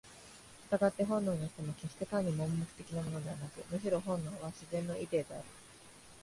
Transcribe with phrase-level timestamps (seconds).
[0.71, 5.43] 従って本能にしても決して単に盲目的なものでなく、むしろ本能は「自然のイデー」である。